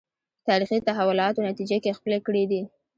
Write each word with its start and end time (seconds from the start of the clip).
تاریخي 0.47 0.77
تحولاتو 0.87 1.45
نتیجه 1.49 1.77
کې 1.83 1.95
خپلې 1.97 2.17
کړې 2.25 2.43
دي 2.51 2.61